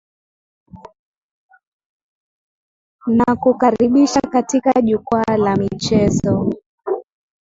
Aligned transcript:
nakukaribisha 3.15 4.21
katika 4.21 4.81
jukwaa 4.81 5.37
la 5.37 5.55
michezo 5.55 6.49